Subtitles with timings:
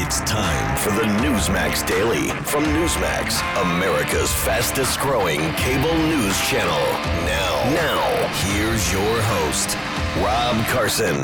[0.00, 6.78] It's time for the Newsmax Daily from Newsmax, America's fastest growing cable news channel.
[7.26, 9.74] Now, now, here's your host,
[10.24, 11.16] Rob Carson.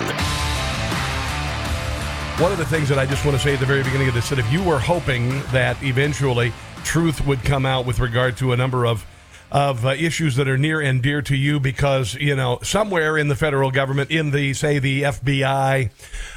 [2.42, 4.14] One of the things that I just want to say at the very beginning of
[4.14, 8.54] this that if you were hoping that eventually truth would come out with regard to
[8.54, 9.06] a number of
[9.50, 13.28] of uh, issues that are near and dear to you because you know somewhere in
[13.28, 15.90] the federal government in the say the FBI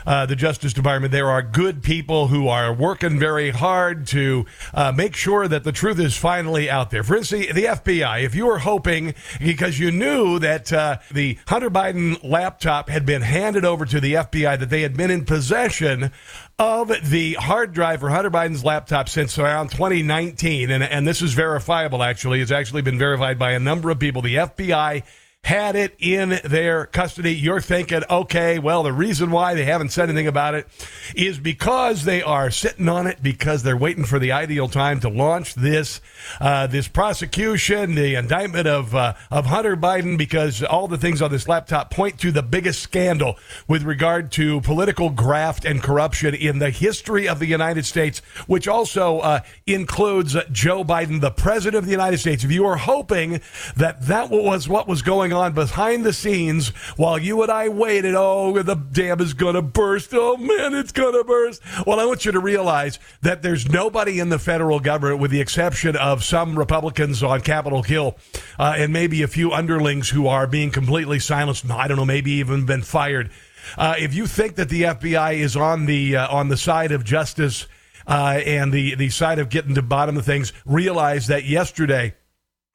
[0.05, 4.91] uh, the Justice Department there are good people who are working very hard to uh,
[4.91, 7.03] make sure that the truth is finally out there.
[7.03, 11.69] For instance the FBI if you were hoping because you knew that uh, the Hunter
[11.69, 16.11] Biden laptop had been handed over to the FBI that they had been in possession
[16.59, 21.33] of the hard drive for Hunter Biden's laptop since around 2019, and, and this is
[21.33, 22.41] verifiable actually.
[22.41, 24.23] It's actually been verified by a number of people.
[24.23, 25.03] The FBI
[25.47, 27.33] had it in their custody.
[27.33, 30.67] You're thinking, okay, well, the reason why they haven't said anything about it
[31.15, 35.07] is because they are sitting on it because they're waiting for the ideal time to
[35.07, 36.01] launch this
[36.41, 41.31] uh, this prosecution, the indictment of uh, of Hunter Biden, because all the things on
[41.31, 43.37] this laptop point to the biggest scandal
[43.69, 48.67] with regard to political graft and corruption in the history of the United States, which
[48.67, 52.43] also uh, includes Joe Biden, the president of the United States.
[52.43, 53.39] If you are hoping
[53.77, 58.15] that that was what was going on behind the scenes while you and I waited.
[58.15, 60.09] Oh, the dam is going to burst.
[60.13, 61.61] Oh, man, it's going to burst.
[61.85, 65.41] Well, I want you to realize that there's nobody in the federal government, with the
[65.41, 68.17] exception of some Republicans on Capitol Hill
[68.59, 71.69] uh, and maybe a few underlings who are being completely silenced.
[71.69, 73.31] I don't know, maybe even been fired.
[73.77, 77.03] Uh, if you think that the FBI is on the uh, on the side of
[77.03, 77.67] justice
[78.07, 82.15] uh, and the the side of getting to bottom of things, realize that yesterday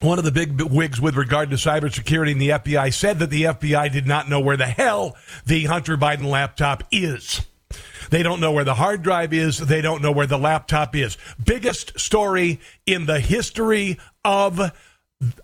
[0.03, 3.45] one of the big wigs with regard to cybersecurity in the FBI said that the
[3.45, 7.47] FBI did not know where the hell the Hunter Biden laptop is.
[8.11, 9.59] They don't know where the hard drive is.
[9.59, 11.17] They don't know where the laptop is.
[11.43, 14.73] Biggest story in the history of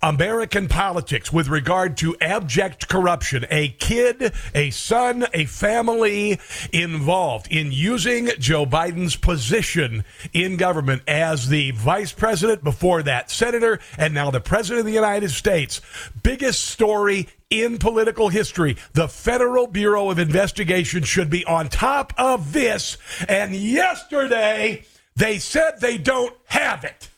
[0.03, 3.47] American politics with regard to abject corruption.
[3.51, 6.39] A kid, a son, a family
[6.73, 13.79] involved in using Joe Biden's position in government as the vice president, before that, senator,
[13.97, 15.81] and now the president of the United States.
[16.23, 18.77] Biggest story in political history.
[18.93, 22.99] The Federal Bureau of Investigation should be on top of this.
[23.29, 24.85] And yesterday,
[25.17, 27.09] they said they don't have it.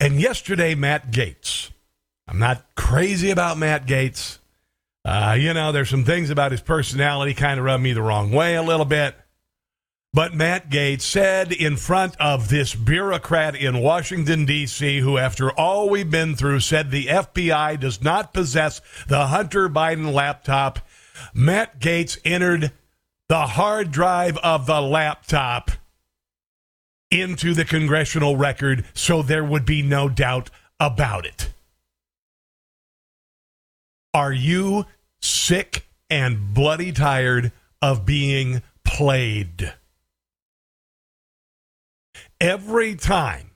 [0.00, 1.70] And yesterday, Matt Gaetz.
[2.28, 4.38] I'm not crazy about Matt Gaetz.
[5.04, 8.30] Uh, you know, there's some things about his personality kind of rub me the wrong
[8.30, 9.14] way a little bit.
[10.12, 15.90] But Matt Gaetz said in front of this bureaucrat in Washington, D.C., who, after all
[15.90, 20.78] we've been through, said the FBI does not possess the Hunter Biden laptop.
[21.34, 22.72] Matt Gaetz entered
[23.28, 25.72] the hard drive of the laptop
[27.10, 31.50] into the congressional record so there would be no doubt about it.
[34.14, 34.86] Are you
[35.20, 37.52] sick and bloody tired
[37.82, 39.74] of being played?
[42.40, 43.50] Every time,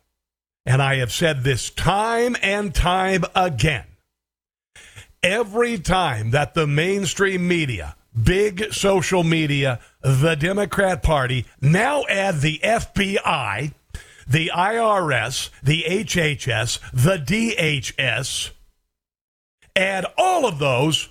[0.66, 3.86] and I have said this time and time again,
[5.22, 12.60] every time that the mainstream media big social media, the Democrat Party, now add the
[12.62, 13.72] FBI,
[14.26, 18.50] the IRS, the HHS, the DHS,
[19.74, 21.08] add all of those.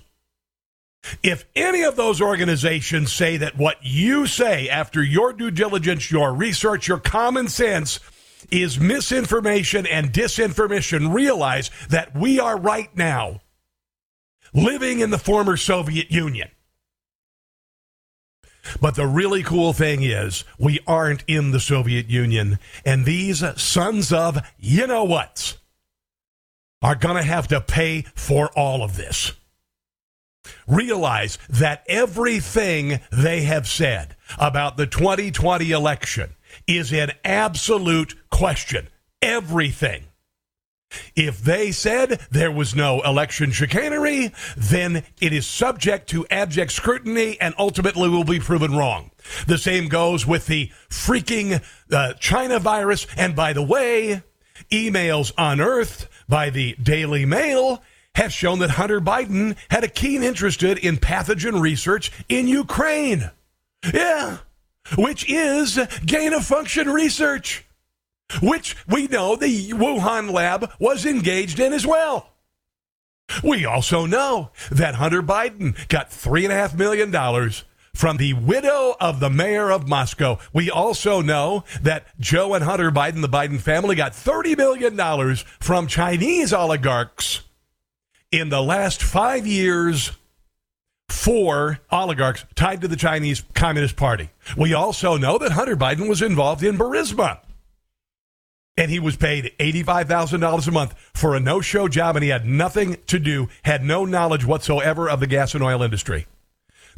[1.22, 6.32] If any of those organizations say that what you say after your due diligence, your
[6.32, 7.98] research, your common sense
[8.50, 13.40] is misinformation and disinformation, realize that we are right now
[14.54, 16.48] living in the former Soviet Union.
[18.80, 22.58] But the really cool thing is, we aren't in the Soviet Union.
[22.84, 25.56] And these sons of you know what
[26.82, 29.32] are going to have to pay for all of this.
[30.66, 36.34] Realize that everything they have said about the 2020 election
[36.66, 38.88] is an absolute question.
[39.20, 40.04] Everything.
[41.14, 47.40] If they said there was no election chicanery, then it is subject to abject scrutiny
[47.40, 49.10] and ultimately will be proven wrong.
[49.46, 53.06] The same goes with the freaking uh, China virus.
[53.16, 54.22] And by the way,
[54.70, 57.82] emails unearthed by the Daily Mail
[58.14, 63.30] have shown that Hunter Biden had a keen interest in pathogen research in Ukraine.
[63.92, 64.38] Yeah,
[64.96, 67.64] which is gain of function research
[68.40, 72.32] which we know the Wuhan lab was engaged in as well.
[73.42, 77.52] We also know that Hunter Biden got $3.5 million
[77.94, 80.38] from the widow of the mayor of Moscow.
[80.52, 85.86] We also know that Joe and Hunter Biden, the Biden family, got $30 million from
[85.86, 87.42] Chinese oligarchs
[88.30, 90.12] in the last five years
[91.08, 94.30] for oligarchs tied to the Chinese Communist Party.
[94.56, 97.40] We also know that Hunter Biden was involved in Burisma
[98.76, 102.46] and he was paid $85,000 a month for a no show job, and he had
[102.46, 106.26] nothing to do, had no knowledge whatsoever of the gas and oil industry.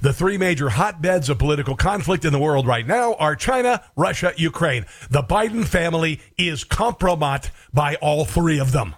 [0.00, 4.32] The three major hotbeds of political conflict in the world right now are China, Russia,
[4.36, 4.86] Ukraine.
[5.10, 8.96] The Biden family is compromised by all three of them.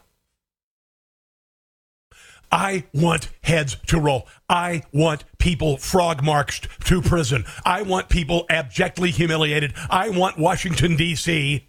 [2.51, 4.27] I want heads to roll.
[4.49, 7.45] I want people frog marched to prison.
[7.65, 9.75] I want people abjectly humiliated.
[9.91, 11.67] I want Washington, D.C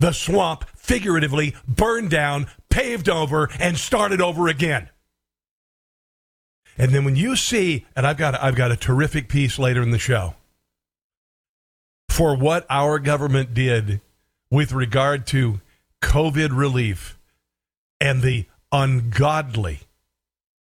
[0.00, 4.88] the swamp figuratively burned down, paved over, and started over again.
[6.76, 9.90] And then when you see, and I've got I've got a terrific piece later in
[9.90, 10.34] the show
[12.08, 14.00] for what our government did
[14.50, 15.60] with regard to
[16.02, 17.18] COVID relief
[18.00, 19.80] and the ungodly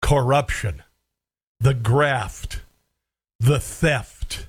[0.02, 0.84] corruption,
[1.60, 2.62] the graft,
[3.40, 4.48] the theft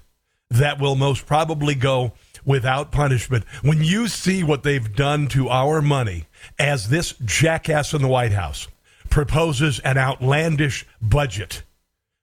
[0.48, 2.12] that will most probably go
[2.44, 3.44] without punishment.
[3.62, 6.26] When you see what they've done to our money
[6.58, 8.68] as this jackass in the White House
[9.08, 11.62] proposes an outlandish budget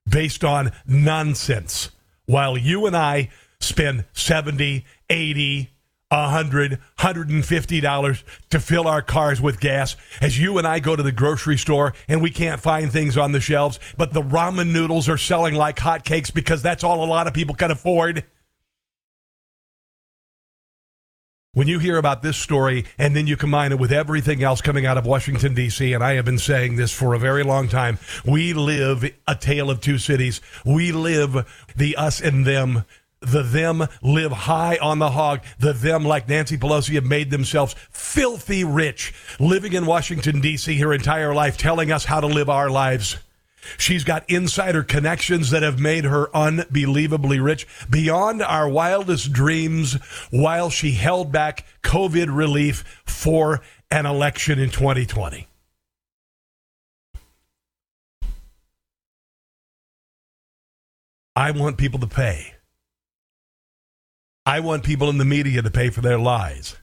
[0.09, 1.91] based on nonsense,
[2.25, 3.29] while you and I
[3.59, 5.71] spend 70, 80,
[6.09, 11.11] 100 $150 to fill our cars with gas as you and I go to the
[11.11, 15.17] grocery store and we can't find things on the shelves but the ramen noodles are
[15.17, 18.23] selling like hotcakes because that's all a lot of people can afford
[21.57, 24.85] when you hear about this story and then you combine it with everything else coming
[24.85, 27.97] out of Washington, D.C., and I have been saying this for a very long time,
[28.23, 30.39] we live a tale of two cities.
[30.63, 32.85] We live the us and them.
[33.21, 35.41] The them live high on the hog.
[35.57, 40.77] The them, like Nancy Pelosi, have made themselves filthy rich, living in Washington, D.C.
[40.77, 43.17] her entire life, telling us how to live our lives.
[43.77, 49.95] She's got insider connections that have made her unbelievably rich beyond our wildest dreams
[50.29, 55.47] while she held back COVID relief for an election in 2020.
[61.35, 62.55] I want people to pay.
[64.45, 66.77] I want people in the media to pay for their lies.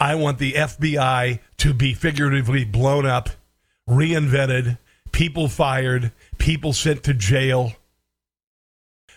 [0.00, 3.30] I want the FBI to be figuratively blown up,
[3.88, 4.78] reinvented,
[5.18, 7.72] people fired, people sent to jail.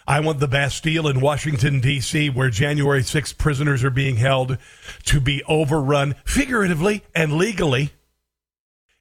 [0.07, 4.57] I want the Bastille in Washington, D.C., where January 6th prisoners are being held,
[5.06, 7.92] to be overrun figuratively and legally,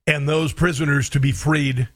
[0.06, 1.88] and those prisoners to be freed.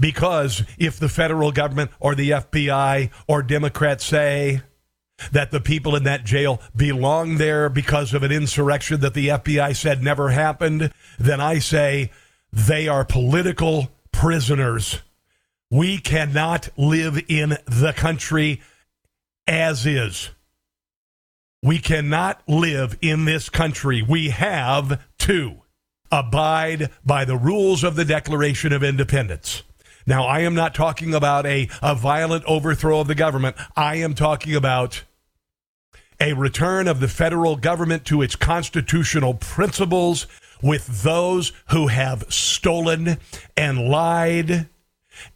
[0.00, 4.62] Because if the federal government or the FBI or Democrats say
[5.30, 9.76] that the people in that jail belong there because of an insurrection that the FBI
[9.76, 12.10] said never happened, then I say
[12.52, 13.93] they are political
[14.24, 15.02] prisoners.
[15.70, 18.62] We cannot live in the country
[19.46, 20.30] as is.
[21.62, 24.00] We cannot live in this country.
[24.00, 25.56] We have to
[26.10, 29.62] abide by the rules of the Declaration of Independence.
[30.06, 33.56] Now, I am not talking about a, a violent overthrow of the government.
[33.76, 35.02] I am talking about
[36.18, 40.26] a return of the federal government to its constitutional principles
[40.62, 43.18] with those who have stolen
[43.56, 44.68] and lied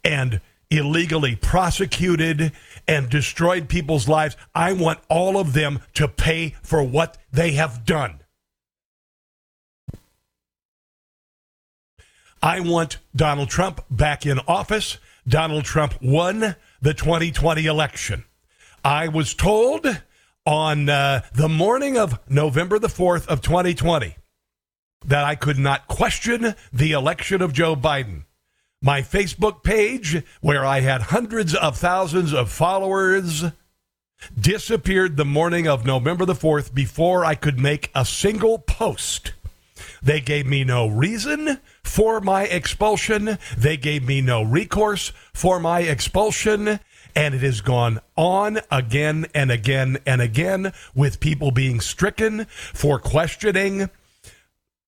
[0.03, 2.51] and illegally prosecuted
[2.87, 4.37] and destroyed people's lives.
[4.53, 8.19] I want all of them to pay for what they have done.
[12.41, 14.97] I want Donald Trump back in office.
[15.27, 18.23] Donald Trump won the 2020 election.
[18.83, 19.85] I was told
[20.45, 24.15] on uh, the morning of November the 4th of 2020
[25.05, 28.25] that I could not question the election of Joe Biden.
[28.81, 33.45] My Facebook page, where I had hundreds of thousands of followers,
[34.39, 39.33] disappeared the morning of November the 4th before I could make a single post
[40.01, 43.37] They gave me no reason for my expulsion.
[43.57, 46.79] They gave me no recourse for my expulsion.
[47.15, 52.99] And it has gone on again and again and again with people being stricken for
[52.99, 53.89] questioning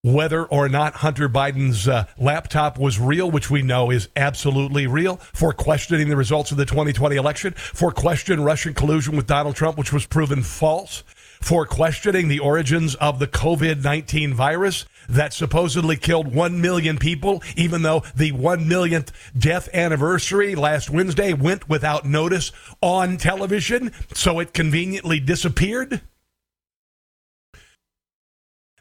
[0.03, 5.17] whether or not Hunter Biden's uh, laptop was real, which we know is absolutely real,
[5.17, 9.77] for questioning the results of the 2020 election, for questioning Russian collusion with Donald Trump,
[9.77, 11.03] which was proven false,
[11.39, 17.43] for questioning the origins of the COVID 19 virus that supposedly killed 1 million people,
[17.55, 24.39] even though the 1 millionth death anniversary last Wednesday went without notice on television, so
[24.39, 26.01] it conveniently disappeared.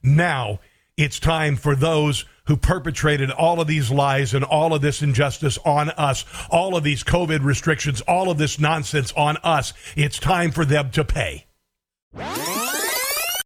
[0.03, 0.61] Now,
[1.01, 5.57] it's time for those who perpetrated all of these lies and all of this injustice
[5.65, 9.73] on us, all of these COVID restrictions, all of this nonsense on us.
[9.97, 11.47] It's time for them to pay.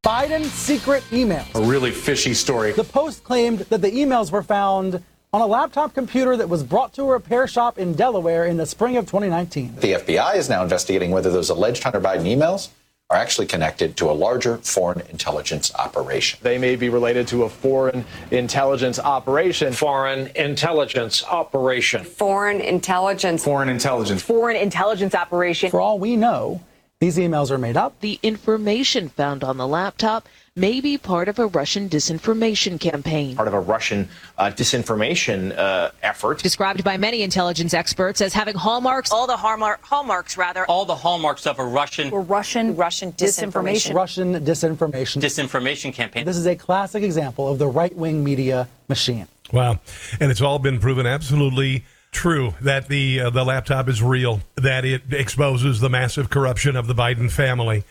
[0.05, 1.55] Biden's secret emails.
[1.55, 2.73] A really fishy story.
[2.73, 6.93] The Post claimed that the emails were found on a laptop computer that was brought
[6.95, 9.77] to a repair shop in Delaware in the spring of 2019.
[9.77, 12.69] The FBI is now investigating whether those alleged Hunter Biden emails
[13.11, 16.39] are actually connected to a larger foreign intelligence operation.
[16.43, 19.75] They may be related to a foreign intelligence operation.
[19.75, 22.03] Foreign intelligence operation.
[22.05, 23.45] Foreign intelligence.
[23.45, 24.23] Foreign intelligence.
[24.23, 25.71] Foreign intelligence operation.
[25.71, 26.63] For all we know,
[26.99, 28.01] these emails are made up.
[28.01, 33.35] The information found on the laptop may be part of a Russian disinformation campaign.
[33.35, 34.09] Part of a Russian
[34.39, 36.45] uh, disinformation uh, effort.
[36.45, 39.11] Described by many intelligence experts as having hallmarks.
[39.11, 40.65] All the hallmark, hallmarks, rather.
[40.67, 42.13] All the hallmarks of a Russian.
[42.13, 42.77] Or Russian.
[42.77, 43.95] Russian disinformation.
[43.95, 45.21] Russian disinformation.
[45.21, 46.25] Disinformation campaign.
[46.25, 49.27] This is a classic example of the right wing media machine.
[49.53, 49.81] Wow.
[50.21, 54.85] And it's all been proven absolutely true that the uh, the laptop is real, that
[54.85, 57.83] it exposes the massive corruption of the Biden family.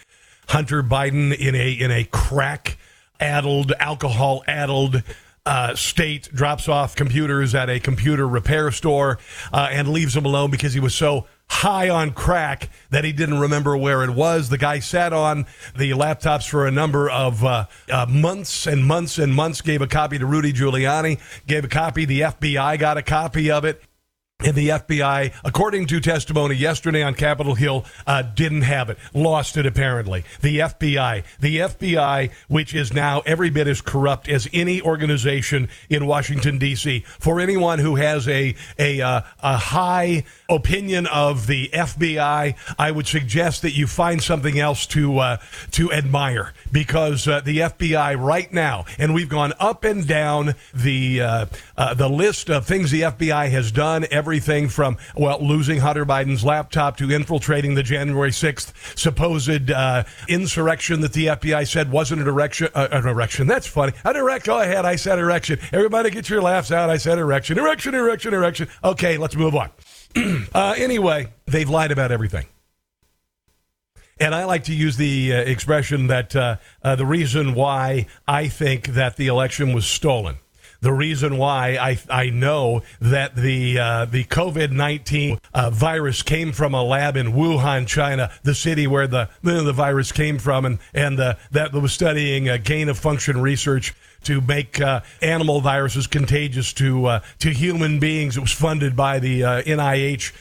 [0.50, 2.78] Hunter Biden in a in a crack
[3.20, 5.04] addled, alcohol addled
[5.46, 9.20] uh, state drops off computers at a computer repair store
[9.52, 13.40] uh, and leaves them alone because he was so high on crack that he didn't
[13.40, 14.50] remember where it was.
[14.50, 15.46] The guy sat on
[15.78, 19.88] the laptops for a number of uh, uh, months and months and months, gave a
[19.88, 23.84] copy to Rudy Giuliani, gave a copy, the FBI got a copy of it.
[24.44, 29.56] And the FBI, according to testimony yesterday on Capitol Hill, uh, didn't have it, lost
[29.56, 30.26] it apparently.
[30.42, 36.06] The FBI, the FBI, which is now every bit as corrupt as any organization in
[36.06, 37.06] Washington D.C.
[37.20, 43.08] For anyone who has a a uh, a high opinion of the FBI, I would
[43.08, 45.38] suggest that you find something else to uh,
[45.72, 51.22] to admire because uh, the FBI right now, and we've gone up and down the
[51.22, 51.46] uh,
[51.78, 54.06] uh, the list of things the FBI has done.
[54.34, 61.02] Everything from well, losing Hunter Biden's laptop to infiltrating the January sixth supposed uh, insurrection
[61.02, 62.70] that the FBI said wasn't an erection.
[62.74, 63.46] Uh, an erection.
[63.46, 63.94] That's funny.
[64.04, 64.48] An erect.
[64.48, 64.86] Go ahead.
[64.86, 65.60] I said erection.
[65.72, 66.90] Everybody, get your laughs out.
[66.90, 67.60] I said erection.
[67.60, 67.94] Erection.
[67.94, 68.34] Erection.
[68.34, 68.70] Erection.
[68.84, 69.70] Okay, let's move on.
[70.56, 72.48] uh, anyway, they've lied about everything.
[74.20, 78.48] And I like to use the uh, expression that uh, uh, the reason why I
[78.48, 80.40] think that the election was stolen,
[80.84, 86.52] the reason why I, I know that the uh, the COVID nineteen uh, virus came
[86.52, 90.80] from a lab in Wuhan, China, the city where the the virus came from, and
[90.94, 96.74] and uh, that was studying gain of function research to make uh, animal viruses contagious
[96.74, 98.36] to uh, to human beings.
[98.36, 100.34] It was funded by the uh, NIH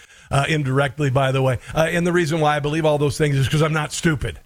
[0.49, 1.61] indirectly, by the way.
[1.73, 4.41] and the reason why I believe all those things is because I'm not stupid.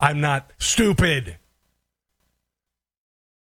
[0.00, 1.36] I'm not stupid.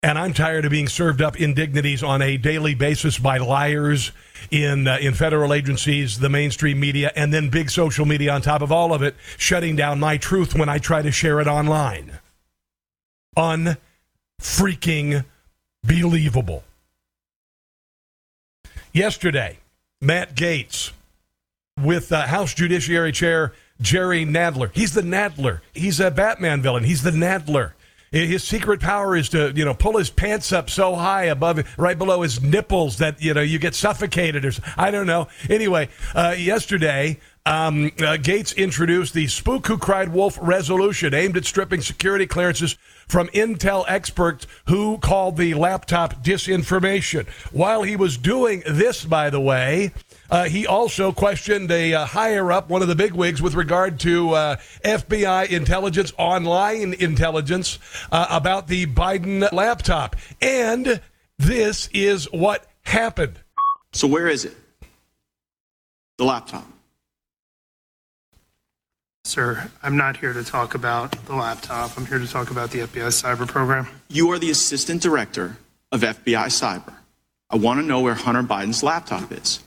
[0.04, 4.12] And I'm tired of being served up indignities on a daily basis by liars
[4.50, 8.64] in uh, in federal agencies, the mainstream media, and then big social media on top
[8.64, 12.20] of all of it, shutting down my truth when I try to share it online.
[13.38, 13.78] Un
[14.42, 15.24] freaking
[15.84, 16.64] believable.
[18.94, 19.60] Yesterday,
[20.02, 20.92] Matt Gaetz
[21.80, 24.72] with uh, House Judiciary Chair Jerry Nadler.
[24.74, 25.62] He's the Nadler.
[25.74, 26.84] He's a Batman villain.
[26.84, 27.74] He's the Nadler.
[28.12, 31.98] His secret power is to, you know, pull his pants up so high above, right
[31.98, 35.30] below his nipples that, you know, you get suffocated or I don't know.
[35.50, 41.46] Anyway, uh, yesterday, um, uh, Gaetz introduced the Spook Who Cried Wolf resolution aimed at
[41.46, 42.78] stripping security clearances
[43.08, 47.30] from Intel experts who called the laptop disinformation.
[47.54, 49.94] While he was doing this, by the way,
[50.32, 54.32] uh, he also questioned a uh, higher up, one of the bigwigs, with regard to
[54.32, 57.78] uh, FBI intelligence, online intelligence,
[58.12, 60.16] uh, about the Biden laptop.
[60.42, 61.02] And
[61.38, 63.38] this is what happened.
[63.92, 64.56] So, where is it?
[66.18, 66.66] The laptop.
[69.26, 71.96] Sir, I'm not here to talk about the laptop.
[71.98, 73.88] I'm here to talk about the FBI cyber program.
[74.08, 75.58] You are the assistant director
[75.92, 76.94] of FBI cyber.
[77.50, 79.60] I want to know where Hunter Biden's laptop is.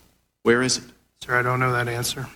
[0.44, 0.84] Where is it?
[1.22, 2.28] Sir, I don't know that answer.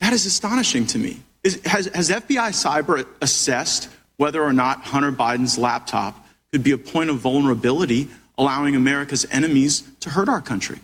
[0.00, 1.20] That is astonishing to me.
[1.42, 6.78] Is, has, has FBI cyber assessed whether or not Hunter Biden's laptop could be a
[6.78, 10.78] point of vulnerability, allowing America's enemies to hurt our country?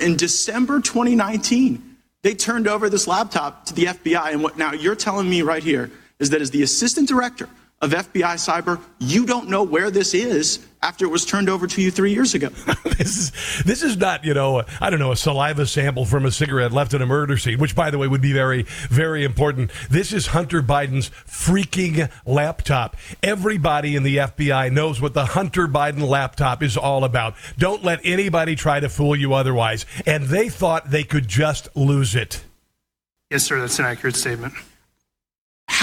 [0.00, 4.32] In December 2019, they turned over this laptop to the FBI.
[4.32, 7.48] And what now you're telling me right here is that as the assistant director
[7.80, 11.82] of FBI cyber, you don't know where this is after it was turned over to
[11.82, 12.48] you three years ago.
[12.98, 16.30] this is this is not you know I don't know a saliva sample from a
[16.30, 19.70] cigarette left in a murder scene, which by the way would be very very important.
[19.90, 22.96] This is Hunter Biden's freaking laptop.
[23.22, 27.34] Everybody in the FBI knows what the Hunter Biden laptop is all about.
[27.58, 29.84] Don't let anybody try to fool you otherwise.
[30.06, 32.44] And they thought they could just lose it.
[33.30, 33.60] Yes, sir.
[33.60, 34.54] That's an accurate statement.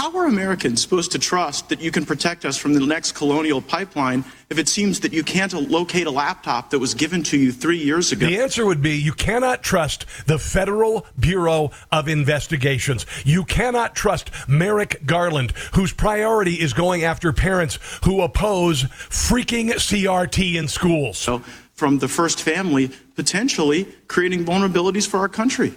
[0.01, 3.62] How are Americans supposed to trust that you can protect us from the next colonial
[3.62, 7.51] pipeline if it seems that you can't locate a laptop that was given to you
[7.51, 8.25] three years ago?
[8.25, 13.05] The answer would be you cannot trust the Federal Bureau of Investigations.
[13.25, 20.55] You cannot trust Merrick Garland, whose priority is going after parents who oppose freaking CRT
[20.55, 21.20] in schools.
[21.20, 21.43] So,
[21.75, 25.75] from the first family, potentially creating vulnerabilities for our country.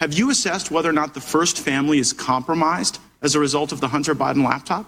[0.00, 3.80] Have you assessed whether or not the first family is compromised as a result of
[3.80, 4.86] the Hunter Biden laptop?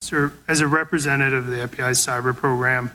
[0.00, 2.90] Sir, as a representative of the FBI cyber program,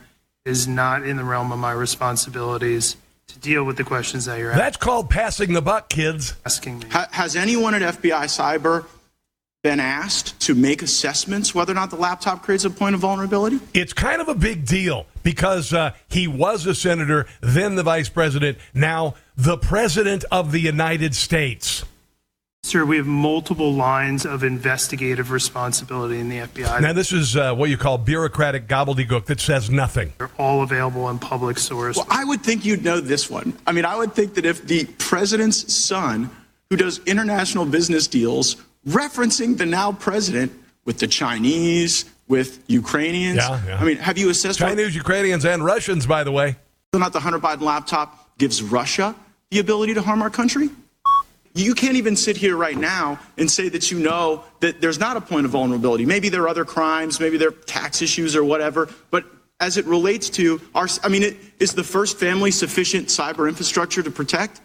[0.46, 4.39] it is not in the realm of my responsibilities to deal with the questions that
[4.39, 4.63] you're asking.
[4.63, 6.36] That's called passing the buck, kids.
[6.46, 6.89] asking me.
[6.89, 8.86] Ha- has anyone at FBI cyber
[9.62, 13.60] been asked to make assessments whether or not the laptop creates a point of vulnerability?
[13.74, 18.10] It's kind of a big deal because uh, he was a senator, then the vice
[18.10, 21.84] president, now the president of the United States.
[22.70, 26.82] Sir, we have multiple lines of investigative responsibility in the FBI.
[26.82, 30.14] Now, this is uh, what you call bureaucratic gobbledygook that says nothing.
[30.20, 31.98] They're all available in public source.
[31.98, 33.58] Well, I would think you'd know this one.
[33.66, 36.30] I mean, I would think that if the president's son,
[36.70, 38.58] who does international business deals,
[38.88, 40.52] referencing the now president
[40.86, 43.78] with the Chinese, with Ukrainians, Yeah, yeah.
[43.80, 46.56] I mean, have you assessed whether Chinese, Ukrainians, and Russians, by the way.
[46.93, 49.15] or not the Hunter Biden laptop gives Russia
[49.50, 50.70] the ability to harm our country?
[51.60, 55.17] You can't even sit here right now and say that you know that there's not
[55.17, 56.06] a point of vulnerability.
[56.06, 59.26] Maybe there are other crimes, maybe there are tax issues or whatever, but
[59.60, 64.02] as it relates to our, I mean, it, is the first family sufficient cyber infrastructure
[64.02, 64.62] to protect?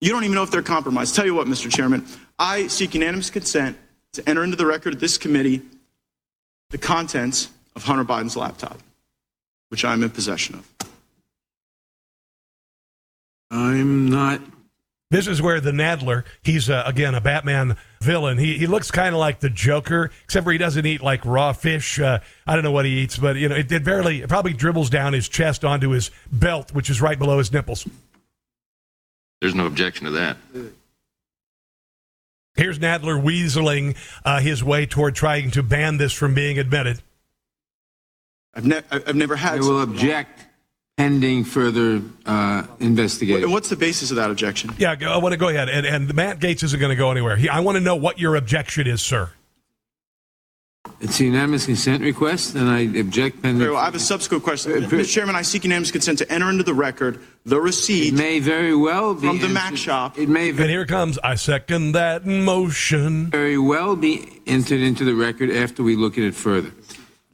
[0.00, 1.14] You don't even know if they're compromised.
[1.14, 1.70] Tell you what, Mr.
[1.70, 2.04] Chairman,
[2.38, 3.78] I seek unanimous consent
[4.12, 5.62] to enter into the record of this committee
[6.70, 8.78] the contents of Hunter Biden's laptop,
[9.68, 10.68] which I'm in possession of.
[13.50, 14.40] I'm not.
[15.10, 18.38] This is where the Nadler, he's uh, again a Batman villain.
[18.38, 21.52] He, he looks kind of like the Joker, except for he doesn't eat like raw
[21.52, 22.00] fish.
[22.00, 24.52] Uh, I don't know what he eats, but you know, it, it barely, it probably
[24.52, 27.86] dribbles down his chest onto his belt, which is right below his nipples.
[29.40, 30.38] There's no objection to that.
[32.56, 37.00] Here's Nadler weaseling uh, his way toward trying to ban this from being admitted.
[38.54, 39.58] I've, ne- I've never had.
[39.58, 40.46] I will object
[41.00, 43.50] pending further uh, investigation.
[43.50, 44.70] What's the basis of that objection?
[44.78, 45.68] Yeah, go- I want to go ahead.
[45.68, 47.36] And, and Matt Gaetz isn't going to go anywhere.
[47.36, 49.30] He, I want to know what your objection is, sir.
[51.00, 53.58] It's a unanimous consent request, and I object pending.
[53.58, 53.80] Very well.
[53.80, 54.72] I have a subsequent question.
[54.72, 55.12] Mr.
[55.12, 59.12] Chairman, I seek unanimous consent to enter into the record the receipt may very well
[59.14, 60.16] be from the entered- Mac shop.
[60.16, 61.18] It may And here comes.
[61.18, 63.26] I second that motion.
[63.30, 66.70] very well be entered into the record after we look at it further.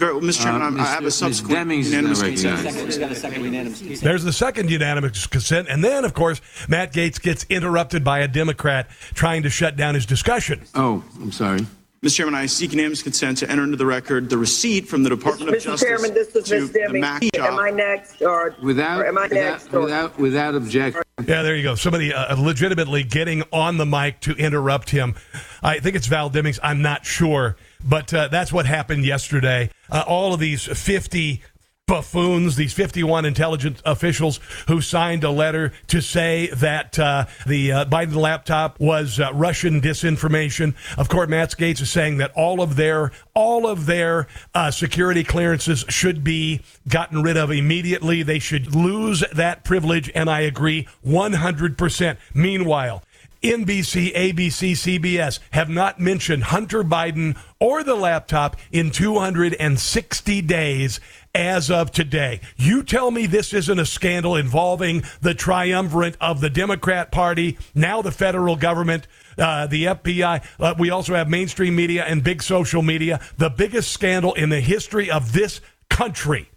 [0.02, 0.42] Very well, Mr.
[0.42, 1.12] Chairman, Uh, I'm- I have a Mr.
[1.12, 4.00] subsequent Demings is not unanimous consent.
[4.02, 5.68] There's the second unanimous consent.
[5.70, 9.94] And then, of course, Matt Gaetz gets interrupted by a Democrat trying to shut down
[9.94, 10.62] his discussion.
[10.74, 11.66] Oh, I'm sorry.
[12.04, 12.16] Mr.
[12.16, 15.50] Chairman, I seek unanimous consent to enter into the record the receipt from the Department
[15.50, 15.62] of Mr.
[15.66, 15.86] Justice Mr.
[15.88, 16.72] Chairman, this is to Ms.
[16.72, 17.04] the Deming.
[17.04, 17.58] Am.
[17.60, 19.72] I next, or, Without or am I without, next?
[19.72, 21.02] or- without without objection.
[21.24, 21.76] Yeah, there you go.
[21.76, 25.14] Somebody uh, legitimately getting on the mic to interrupt him.
[25.62, 26.58] I think it's Val Demings.
[26.64, 27.54] I'm not sure.
[27.84, 29.70] But uh, that's what happened yesterday.
[29.90, 31.42] Uh, all of these 50
[31.86, 37.84] buffoons, these 51 intelligence officials who signed a letter to say that uh, the uh,
[37.84, 40.74] Biden laptop was uh, Russian disinformation.
[40.96, 45.24] Of course, Matt Gaetz is saying that all of their all of their uh, security
[45.24, 48.22] clearances should be gotten rid of immediately.
[48.22, 52.16] They should lose that privilege, and I agree 100%.
[52.32, 53.02] Meanwhile,
[53.42, 61.00] NBC, ABC, CBS have not mentioned Hunter Biden or the laptop in 260 days
[61.34, 62.40] as of today.
[62.56, 68.00] You tell me this isn't a scandal involving the triumvirate of the Democrat Party, now
[68.00, 70.44] the federal government, uh, the FBI.
[70.60, 73.20] Uh, we also have mainstream media and big social media.
[73.38, 76.51] The biggest scandal in the history of this country.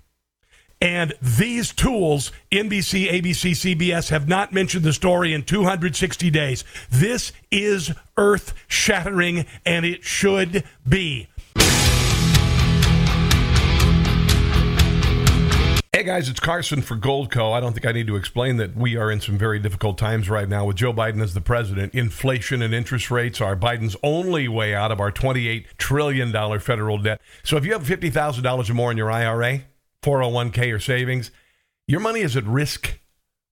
[0.86, 6.64] And these tools, NBC, ABC, CBS, have not mentioned the story in 260 days.
[6.92, 11.28] This is earth shattering, and it should be.
[15.92, 17.52] Hey guys, it's Carson for Goldco.
[17.52, 20.30] I don't think I need to explain that we are in some very difficult times
[20.30, 21.96] right now with Joe Biden as the president.
[21.96, 27.22] Inflation and interest rates are Biden's only way out of our $28 trillion federal debt.
[27.44, 29.64] So if you have $50,000 or more in your IRA,
[30.06, 31.32] 401k or savings,
[31.88, 33.00] your money is at risk.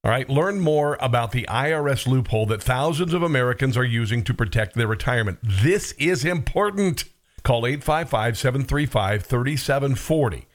[0.03, 4.33] All right, learn more about the IRS loophole that thousands of Americans are using to
[4.33, 5.39] protect their retirement.
[5.41, 7.05] This is important.
[7.43, 10.47] Call 855 735 3740.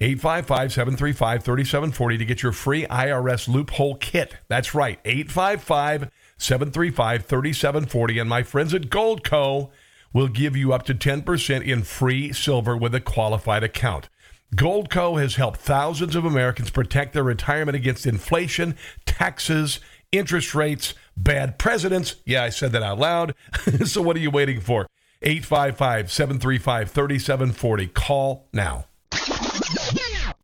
[0.00, 4.36] 855 735 3740 to get your free IRS loophole kit.
[4.48, 8.18] That's right, 855 735 3740.
[8.18, 9.70] And my friends at Goldco
[10.12, 14.08] will give you up to 10% in free silver with a qualified account.
[14.54, 19.80] Goldco has helped thousands of Americans protect their retirement against inflation, taxes,
[20.12, 22.16] interest rates, bad presidents.
[22.24, 23.34] Yeah, I said that out loud.
[23.84, 24.86] so what are you waiting for?
[25.22, 27.86] 855 735 3740.
[27.88, 28.86] Call now.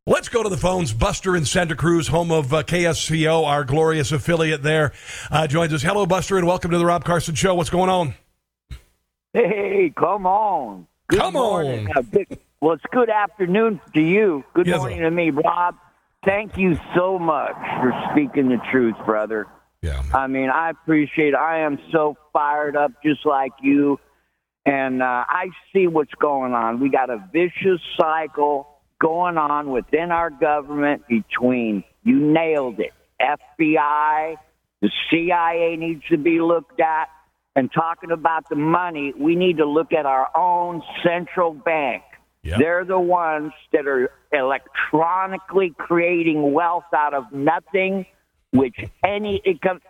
[0.05, 0.93] Let's go to the phones.
[0.93, 4.93] Buster in Santa Cruz, home of uh, KSCO, our glorious affiliate there,
[5.31, 5.83] uh, joins us.
[5.83, 7.55] Hello, Buster, and welcome to the Rob Carson Show.
[7.55, 8.15] What's going on?
[9.33, 10.89] Hey, come on.
[11.07, 11.89] Good come morning.
[11.95, 12.03] on.
[12.03, 14.45] Good, well, it's good afternoon to you.
[14.55, 15.05] Good yes, morning sir.
[15.07, 15.75] to me, Rob.
[16.25, 19.49] Thank you so much for speaking the truth, brother.
[19.83, 19.95] Yeah.
[19.95, 20.15] Man.
[20.15, 21.35] I mean, I appreciate it.
[21.35, 23.99] I am so fired up just like you.
[24.65, 26.79] And uh, I see what's going on.
[26.79, 28.69] We got a vicious cycle
[29.01, 34.37] going on within our government between, you nailed it, FBI,
[34.81, 37.09] the CIA needs to be looked at.
[37.57, 42.05] And talking about the money, we need to look at our own central bank.
[42.45, 42.59] Yep.
[42.59, 48.05] They're the ones that are electronically creating wealth out of nothing,
[48.51, 49.41] which any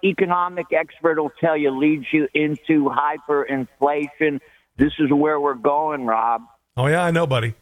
[0.04, 4.40] economic expert will tell you leads you into hyperinflation.
[4.76, 6.42] This is where we're going, Rob.
[6.76, 7.54] Oh, yeah, I know, buddy.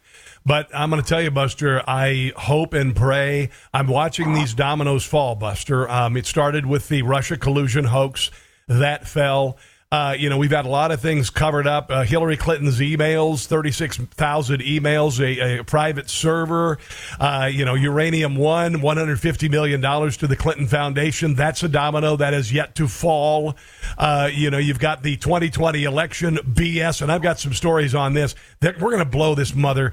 [0.45, 3.49] But I'm going to tell you, Buster, I hope and pray.
[3.73, 5.89] I'm watching these dominoes fall, Buster.
[5.89, 8.31] Um, it started with the Russia collusion hoax
[8.67, 9.57] that fell.
[9.91, 11.91] Uh, you know, we've had a lot of things covered up.
[11.91, 16.77] Uh, Hillary Clinton's emails, 36,000 emails, a, a, private server,
[17.19, 21.35] uh, you know, Uranium One, $150 million to the Clinton Foundation.
[21.35, 23.57] That's a domino that has yet to fall.
[23.97, 28.13] Uh, you know, you've got the 2020 election BS, and I've got some stories on
[28.13, 28.33] this.
[28.61, 29.91] That we're going to blow this mother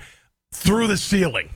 [0.53, 1.51] through the ceiling.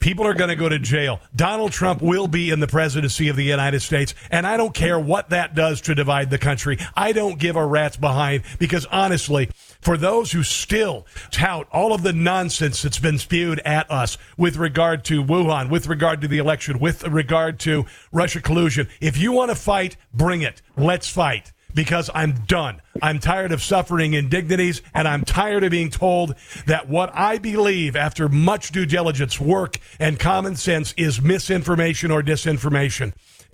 [0.00, 1.20] People are going to go to jail.
[1.34, 4.98] Donald Trump will be in the presidency of the United States, and I don't care
[4.98, 6.78] what that does to divide the country.
[6.94, 12.02] I don't give a rat's behind because honestly, for those who still tout all of
[12.02, 16.38] the nonsense that's been spewed at us with regard to Wuhan, with regard to the
[16.38, 20.62] election, with regard to Russia collusion, if you want to fight, bring it.
[20.76, 22.80] Let's fight because I'm done.
[23.02, 26.34] I'm tired of suffering indignities, and I'm tired of being told
[26.66, 32.22] that what I believe after much due diligence, work, and common sense is misinformation or
[32.22, 33.12] disinformation.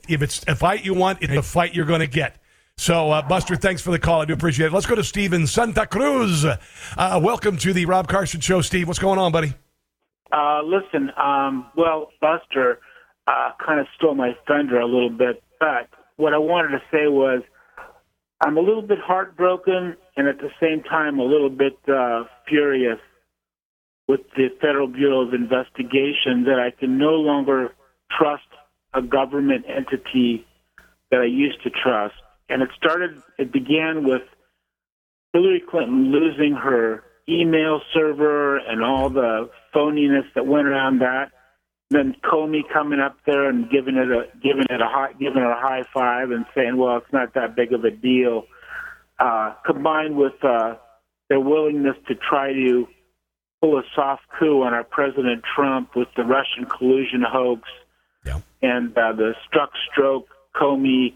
[0.08, 2.38] If it's a fight you want, it's a fight you're going to get.
[2.78, 4.22] So, uh, Buster, thanks for the call.
[4.22, 4.72] I do appreciate it.
[4.72, 6.44] Let's go to Steve in Santa Cruz.
[6.44, 8.86] Uh, welcome to the Rob Carson Show, Steve.
[8.86, 9.52] What's going on, buddy?
[10.32, 12.78] Uh, listen, um, well, Buster
[13.26, 17.08] uh, kind of stole my thunder a little bit, but what I wanted to say
[17.08, 17.42] was
[18.44, 22.98] I'm a little bit heartbroken and at the same time a little bit uh, furious
[24.08, 27.72] with the Federal Bureau of Investigation that I can no longer
[28.10, 28.42] trust
[28.94, 30.44] a government entity
[31.12, 32.14] that I used to trust.
[32.48, 34.22] And it started, it began with
[35.32, 41.30] Hillary Clinton losing her email server and all the phoniness that went around that
[41.94, 45.50] then Comey coming up there and giving it a giving it a high, giving her
[45.50, 48.44] a high five and saying, "Well, it's not that big of a deal,"
[49.18, 50.76] uh, combined with uh,
[51.28, 52.86] their willingness to try to
[53.60, 57.62] pull a soft coup on our President Trump with the Russian collusion hoax
[58.26, 58.40] yeah.
[58.60, 61.14] and uh, the struck stroke Comey,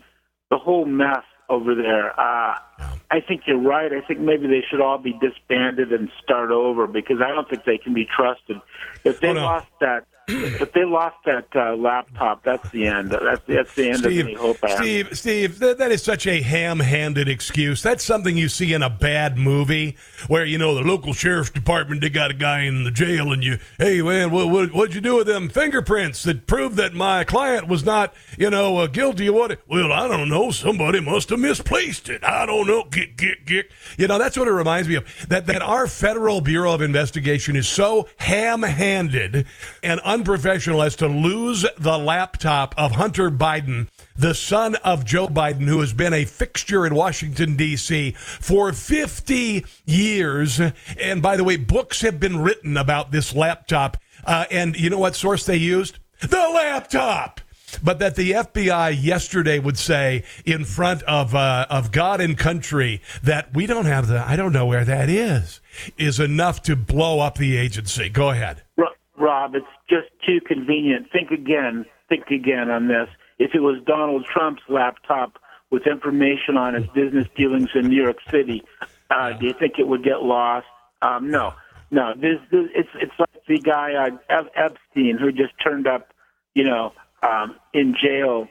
[0.51, 2.19] the whole mess over there.
[2.19, 2.95] Uh, yeah.
[3.11, 3.93] I think you're right.
[3.93, 7.65] I think maybe they should all be disbanded and start over because I don't think
[7.65, 8.61] they can be trusted.
[9.05, 9.43] If they oh, no.
[9.43, 13.11] lost that if they lost that uh, laptop, that's the end.
[13.11, 14.59] That's that's the end Steve, of any hope.
[14.65, 14.79] I have.
[14.79, 17.83] Steve, Steve, that, that is such a ham-handed excuse.
[17.83, 22.01] That's something you see in a bad movie where you know the local sheriff's department
[22.01, 25.01] they got a guy in the jail, and you, hey man, what, what what'd you
[25.01, 29.29] do with them fingerprints that prove that my client was not, you know, uh, guilty
[29.29, 29.61] of what?
[29.69, 30.51] Well, I don't know.
[30.51, 32.25] Somebody must have misplaced it.
[32.25, 32.85] I don't know.
[32.85, 33.71] Gick, gick, gick.
[33.97, 35.29] You know, that's what it reminds me of.
[35.29, 39.47] That that our Federal Bureau of Investigation is so ham-handed
[39.85, 45.68] and unprofessional as to lose the laptop of Hunter Biden, the son of Joe Biden,
[45.68, 48.12] who has been a fixture in Washington, D.C.
[48.12, 50.59] for 50 years.
[50.98, 53.98] And by the way, books have been written about this laptop.
[54.24, 55.98] Uh, and you know what source they used?
[56.22, 57.42] The laptop
[57.83, 63.02] but that the FBI yesterday would say in front of uh, of God and country
[63.22, 65.61] that we don't have the I don't know where that is
[65.98, 68.09] is enough to blow up the agency.
[68.09, 68.62] Go ahead.
[68.79, 68.87] Ro-
[69.18, 71.11] Rob, it's just too convenient.
[71.12, 71.87] Think again.
[72.09, 73.09] Think again on this.
[73.38, 75.38] If it was Donald Trump's laptop
[75.70, 78.62] with information on his business dealings in New York City,
[79.11, 80.66] uh, do you think it would get lost?
[81.02, 81.52] Um, no,
[81.90, 82.14] no.
[82.14, 86.12] This, this, it's it's like the guy uh, Epstein who just turned up,
[86.55, 88.48] you know, um, in jail,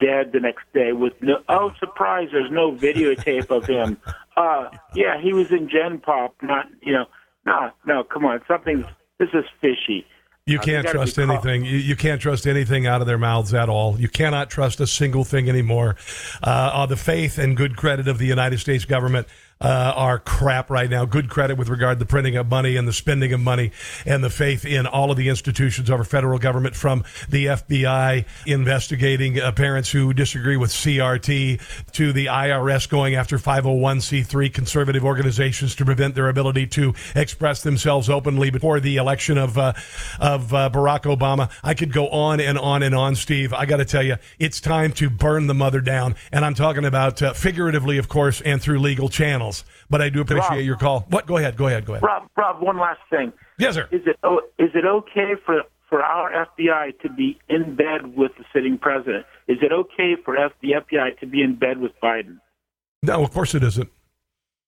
[0.00, 1.42] dead the next day with no.
[1.48, 2.28] Oh, surprise!
[2.32, 3.98] There's no videotape of him.
[4.36, 6.34] Uh, yeah, he was in Gen Pop.
[6.42, 7.06] Not you know.
[7.44, 8.04] No, no.
[8.04, 8.84] Come on, something.
[9.22, 10.04] This is fishy.
[10.46, 11.64] You Uh, can't gotta trust anything.
[11.64, 14.00] You, you can't trust anything out of their mouths at all.
[14.00, 15.94] You cannot trust a single thing anymore.
[16.42, 19.28] Uh, uh, the faith and good credit of the United States government
[19.62, 21.04] uh, are crap right now.
[21.04, 23.70] Good credit with regard to the printing of money and the spending of money
[24.04, 28.26] and the faith in all of the institutions of our federal government from the FBI
[28.46, 31.60] investigating uh, parents who disagree with CRT
[31.92, 38.10] to the IRS going after 501c3 conservative organizations to prevent their ability to express themselves
[38.10, 39.72] openly before the election of uh,
[40.18, 41.50] of uh, Barack Obama.
[41.62, 43.52] I could go on and on and on, Steve.
[43.52, 46.84] I got to tell you, it's time to burn the mother down, and I'm talking
[46.84, 49.51] about uh, figuratively, of course, and through legal channels.
[49.90, 50.64] But I do appreciate Rob.
[50.64, 51.00] your call.
[51.10, 51.26] What?
[51.26, 51.56] Go ahead.
[51.56, 51.84] Go ahead.
[51.84, 52.02] Go ahead.
[52.02, 53.32] Rob, Rob, one last thing.
[53.58, 53.88] Yes, sir.
[53.90, 54.16] Is it
[54.58, 59.26] is it okay for for our FBI to be in bed with the sitting president?
[59.48, 62.38] Is it okay for F, the FBI to be in bed with Biden?
[63.02, 63.90] No, of course it isn't.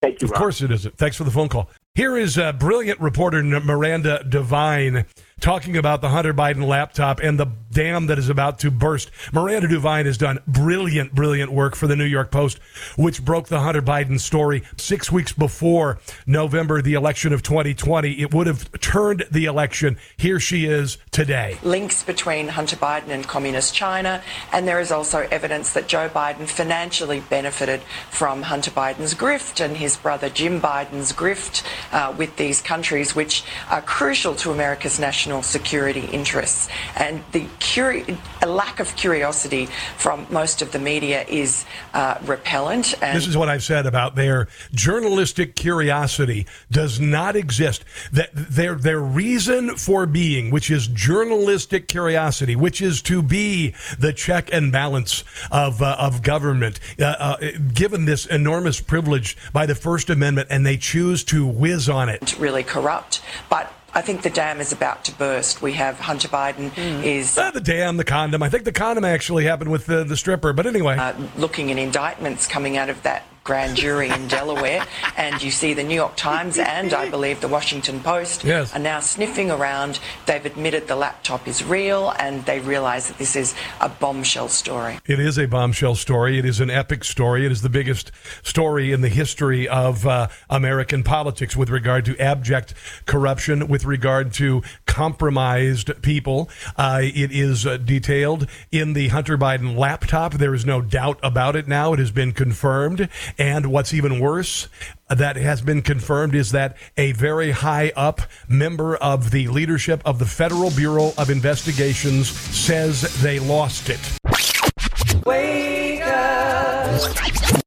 [0.02, 0.38] Thank you, Of Rob.
[0.38, 0.98] course it isn't.
[0.98, 1.70] Thanks for the phone call.
[1.94, 5.06] Here is uh, brilliant reporter Miranda Devine
[5.40, 9.10] talking about the Hunter Biden laptop and the dam that is about to burst.
[9.32, 12.58] Miranda Devine has done brilliant, brilliant work for the New York Post,
[12.96, 18.20] which broke the Hunter Biden story six weeks before November, the election of 2020.
[18.20, 19.98] It would have turned the election.
[20.16, 21.58] Here she is today.
[21.62, 26.46] links between Hunter Biden and Communist China, and there is also evidence that Joe Biden
[26.46, 32.62] financially benefited from Hunter Biden's grift and his brother Jim Biden's grift uh, with these
[32.62, 36.68] countries, which are crucial to America's national security interests.
[36.96, 42.94] And the curi- a lack of curiosity from most of the media is uh, repellent.
[43.02, 47.84] And This is what I've said about their journalistic curiosity does not exist.
[48.12, 54.12] That their their reason for being, which is journalistic curiosity, which is to be the
[54.12, 57.36] check and balance of uh, of government, uh, uh,
[57.72, 62.38] given this enormous privilege by the First Amendment, and they choose to whiz on it.
[62.38, 63.22] really corrupt.
[63.48, 65.62] But I think the dam is about to burst.
[65.62, 66.72] We have Hunter Biden
[67.04, 68.42] is Uh, the dam, the condom.
[68.42, 70.96] I think the condom actually happened with the, the stripper, but anyway.
[70.96, 74.84] uh, looking at indictments coming out of that grand jury in Delaware,
[75.18, 78.74] and you see the New York Times and I believe the Washington Post Yes.
[78.74, 80.00] are now sniffing around.
[80.24, 84.98] They've admitted the laptop is real, and they realise that this is a bombshell story.
[85.06, 86.38] It is a bombshell story.
[86.38, 87.44] It is an epic story.
[87.44, 88.10] It is the biggest
[88.42, 92.72] story in the history of uh, American politics with regard to abject
[93.04, 96.48] corruption, with regard to compromised people.
[96.76, 100.34] Uh, it is uh, detailed in the Hunter Biden laptop.
[100.34, 101.92] There is no doubt about it now.
[101.92, 103.08] It has been confirmed.
[103.38, 104.68] And what's even worse,
[105.08, 110.18] that has been confirmed is that a very high up member of the leadership of
[110.18, 114.00] the Federal Bureau of Investigations says they lost it.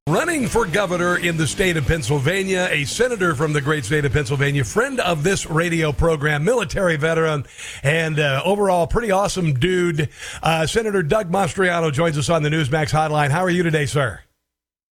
[0.08, 4.14] Running for governor in the state of Pennsylvania, a senator from the great state of
[4.14, 7.46] Pennsylvania, friend of this radio program, military veteran,
[7.84, 10.08] and uh, overall pretty awesome dude.
[10.42, 13.32] Uh, Senator Doug Mastriano joins us on the Newsmax hotline.
[13.32, 14.22] How are you today, sir?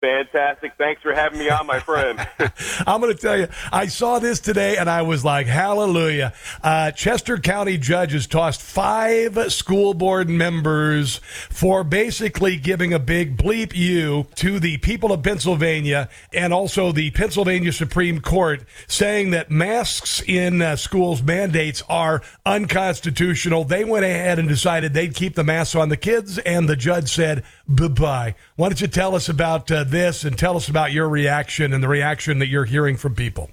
[0.06, 0.74] Fantastic.
[0.78, 2.20] Thanks for having me on, my friend.
[2.86, 6.32] I'm going to tell you, I saw this today and I was like, hallelujah.
[6.62, 13.74] Uh, Chester County judges tossed five school board members for basically giving a big bleep
[13.76, 20.22] you to the people of Pennsylvania and also the Pennsylvania Supreme Court saying that masks
[20.28, 23.64] in uh, schools mandates are unconstitutional.
[23.64, 27.10] They went ahead and decided they'd keep the masks on the kids, and the judge
[27.10, 28.36] said, bye bye.
[28.56, 31.82] Why don't you tell us about uh, this and tell us about your reaction and
[31.82, 33.50] the reaction that you're hearing from people?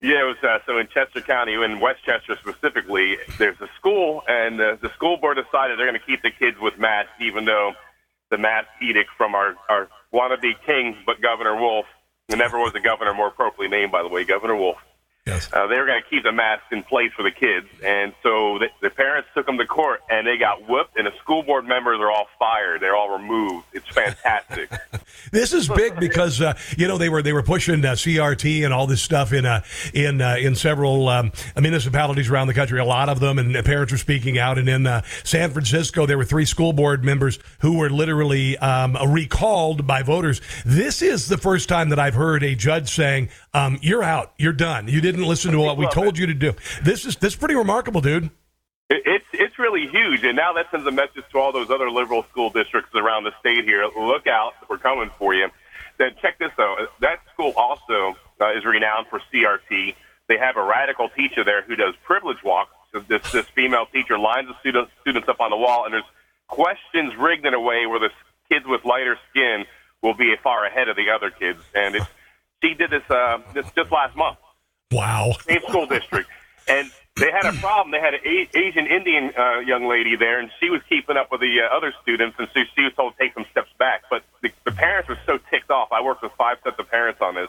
[0.00, 3.18] Yeah, it was uh, so in Chester County, in West Chester specifically.
[3.36, 6.56] There's a school, and uh, the school board decided they're going to keep the kids
[6.60, 7.72] with masks, even though
[8.30, 11.86] the mask edict from our our wannabe king, but Governor Wolf,
[12.28, 14.78] and never was a governor more appropriately named, by the way, Governor Wolf.
[15.28, 15.48] Yes.
[15.52, 18.58] Uh, they were going to keep the masks in place for the kids, and so
[18.58, 21.66] the, the parents took them to court, and they got whooped, and the school board
[21.66, 22.80] members are all fired.
[22.80, 23.66] They're all removed.
[23.72, 24.70] It's fantastic.
[25.30, 28.72] This is big because uh, you know they were they were pushing uh, CRT and
[28.72, 29.62] all this stuff in uh,
[29.92, 32.78] in uh, in several um, municipalities around the country.
[32.78, 34.58] A lot of them, and parents were speaking out.
[34.58, 38.96] And in uh, San Francisco, there were three school board members who were literally um,
[39.12, 40.40] recalled by voters.
[40.64, 44.32] This is the first time that I've heard a judge saying, um, "You're out.
[44.38, 44.88] You're done.
[44.88, 47.54] You didn't listen to what we told you to do." This is this is pretty
[47.54, 48.30] remarkable, dude.
[48.90, 52.22] It's it's really huge, and now that sends a message to all those other liberal
[52.30, 53.84] school districts around the state here.
[53.84, 55.48] Look out, we're coming for you.
[55.98, 56.78] Then check this out.
[57.00, 59.94] That school also uh, is renowned for CRT.
[60.28, 62.70] They have a radical teacher there who does privilege walks.
[62.92, 66.10] So this this female teacher lines the students students up on the wall, and there's
[66.46, 68.10] questions rigged in a way where the
[68.48, 69.66] kids with lighter skin
[70.02, 71.58] will be far ahead of the other kids.
[71.74, 72.06] And it's,
[72.62, 74.38] she did this uh, this just last month.
[74.90, 75.32] Wow.
[75.46, 76.28] Same school district.
[76.66, 77.90] And they had a problem.
[77.90, 81.30] They had an a- Asian Indian uh, young lady there, and she was keeping up
[81.32, 84.02] with the uh, other students, and so she was told to take some steps back.
[84.10, 85.88] But the, the parents were so ticked off.
[85.92, 87.48] I worked with five sets of parents on this,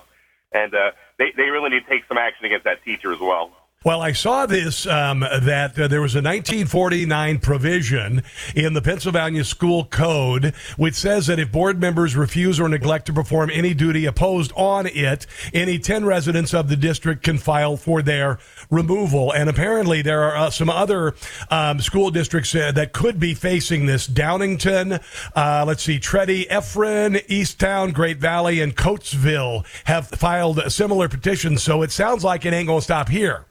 [0.51, 3.51] and uh, they they really need to take some action against that teacher as well.
[3.85, 9.45] Well, I saw this um, that uh, there was a 1949 provision in the Pennsylvania
[9.45, 14.05] School Code which says that if board members refuse or neglect to perform any duty
[14.05, 18.37] opposed on it, any 10 residents of the district can file for their
[18.69, 19.31] removal.
[19.31, 21.15] And apparently, there are uh, some other
[21.49, 24.09] um, school districts uh, that could be facing this.
[24.09, 25.01] Downingtown,
[25.37, 31.63] uh, let's see, Tredyffrin, Easttown, Great Valley, and Coatesville have filed similar petitions.
[31.63, 33.45] So it sounds like it ain't going to stop here.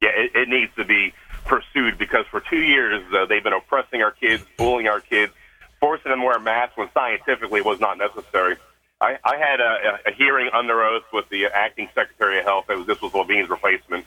[0.00, 1.12] Yeah, it, it needs to be
[1.44, 5.32] pursued because for two years uh, they've been oppressing our kids, bullying our kids,
[5.78, 8.56] forcing them to wear masks when scientifically was not necessary.
[9.00, 12.66] I, I had a, a hearing under oath with the acting Secretary of Health.
[12.68, 14.04] It was, this was Levine's replacement,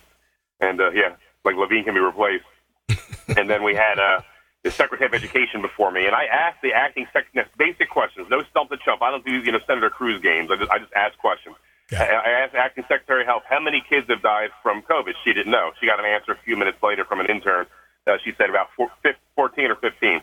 [0.60, 2.46] and uh, yeah, like Levine can be replaced.
[3.38, 4.22] and then we had uh,
[4.64, 8.44] the Secretary of Education before me, and I asked the acting secretary basic questions, no
[8.52, 9.02] stump the chump.
[9.02, 10.50] I don't do you know Senator Cruz games.
[10.52, 11.53] I just I just ask questions.
[11.96, 15.14] I I asked acting Secretary of Health how many kids have died from COVID.
[15.24, 15.72] She didn't know.
[15.80, 17.66] She got an answer a few minutes later from an intern.
[18.06, 18.92] Uh, she said about four,
[19.36, 20.22] 14 or 15.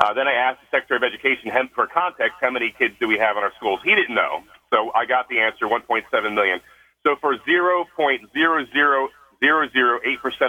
[0.00, 3.18] Uh, then I asked the Secretary of Education for context, how many kids do we
[3.18, 3.80] have in our schools?
[3.84, 4.42] He didn't know.
[4.72, 6.60] So I got the answer, 1.7 million.
[7.04, 9.08] So for 0.00008%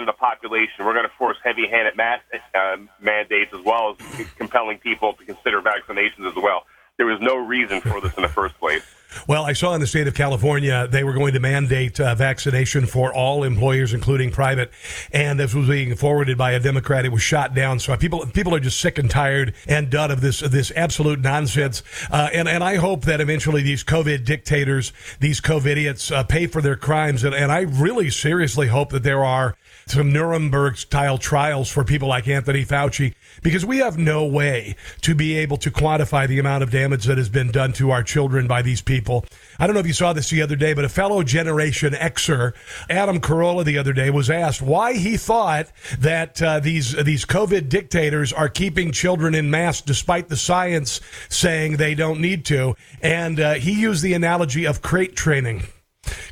[0.00, 4.78] of the population, we're going to force heavy-handed mask uh, mandates as well as compelling
[4.78, 6.64] people to consider vaccinations as well.
[6.96, 8.82] There was no reason for this in the first place.
[9.28, 12.86] Well, I saw in the state of California they were going to mandate uh, vaccination
[12.86, 14.72] for all employers, including private,
[15.12, 17.04] and this was being forwarded by a Democrat.
[17.04, 17.78] It was shot down.
[17.78, 21.82] So people people are just sick and tired and done of this this absolute nonsense.
[22.10, 26.60] Uh, and and I hope that eventually these COVID dictators, these COVIDiots, uh, pay for
[26.60, 27.22] their crimes.
[27.22, 29.56] And, and I really seriously hope that there are
[29.86, 35.14] some Nuremberg style trials for people like Anthony Fauci because we have no way to
[35.14, 38.46] be able to quantify the amount of damage that has been done to our children
[38.46, 39.24] by these people.
[39.58, 42.52] I don't know if you saw this the other day, but a fellow Generation Xer,
[42.88, 47.68] Adam Carolla, the other day was asked why he thought that uh, these these COVID
[47.68, 53.40] dictators are keeping children in masks despite the science saying they don't need to, and
[53.40, 55.64] uh, he used the analogy of crate training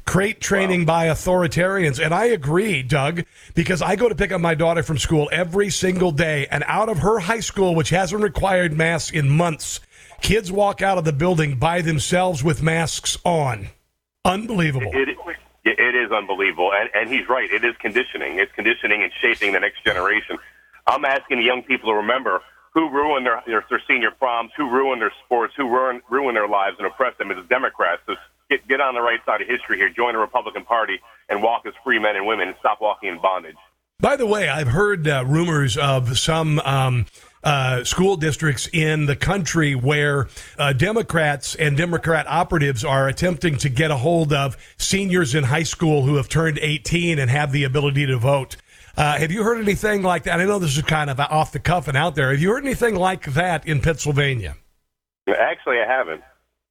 [0.06, 2.04] crate training by authoritarians.
[2.04, 5.70] And I agree, Doug, because I go to pick up my daughter from school every
[5.70, 9.80] single day, and out of her high school, which hasn't required masks in months,
[10.20, 13.68] kids walk out of the building by themselves with masks on.
[14.24, 14.90] Unbelievable.
[14.92, 15.08] It,
[15.64, 16.72] it, it is unbelievable.
[16.74, 17.50] And, and he's right.
[17.50, 18.38] It is conditioning.
[18.38, 20.38] It's conditioning and shaping the next generation.
[20.86, 22.40] I'm asking the young people to remember
[22.72, 26.48] who ruined their, their, their senior proms, who ruined their sports, who ruined, ruined their
[26.48, 27.30] lives and oppressed them.
[27.30, 28.02] It's Democrats.
[28.06, 28.14] So
[28.50, 29.88] get, get on the right side of history here.
[29.88, 33.20] Join the Republican Party and walk as free men and women and stop walking in
[33.22, 33.56] bondage.
[34.00, 37.06] By the way, I've heard uh, rumors of some um,
[37.44, 43.68] uh, school districts in the country where uh, Democrats and Democrat operatives are attempting to
[43.68, 47.64] get a hold of seniors in high school who have turned 18 and have the
[47.64, 48.56] ability to vote.
[48.96, 50.40] Uh, have you heard anything like that?
[50.40, 52.30] I know this is kind of off the cuff and out there.
[52.30, 54.56] Have you heard anything like that in Pennsylvania?
[55.28, 56.22] Actually, I haven't.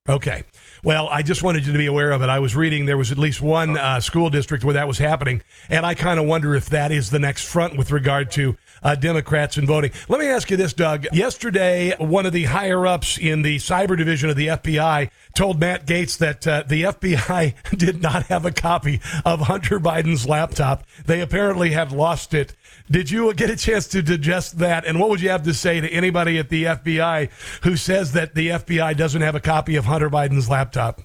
[0.07, 0.43] Okay.
[0.83, 2.29] Well, I just wanted you to be aware of it.
[2.29, 5.41] I was reading there was at least one uh, school district where that was happening,
[5.69, 8.95] and I kind of wonder if that is the next front with regard to uh,
[8.95, 9.91] Democrats in voting.
[10.07, 11.07] Let me ask you this, Doug.
[11.11, 15.85] Yesterday, one of the higher ups in the cyber division of the FBI told Matt
[15.85, 20.83] Gaetz that uh, the FBI did not have a copy of Hunter Biden's laptop.
[21.05, 22.55] They apparently had lost it.
[22.89, 24.85] Did you get a chance to digest that?
[24.85, 27.29] And what would you have to say to anybody at the FBI
[27.63, 31.01] who says that the FBI doesn't have a copy of Hunter Biden's laptop?